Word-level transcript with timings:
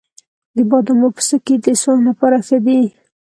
د 0.55 0.57
بادامو 0.69 1.07
پوستکی 1.15 1.55
د 1.65 1.67
سون 1.81 1.97
لپاره 2.09 2.37
ښه 2.47 2.57
دی؟ 2.65 2.81